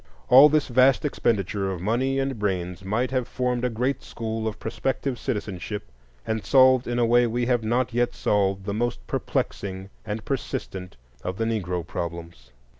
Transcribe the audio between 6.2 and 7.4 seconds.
and solved in a way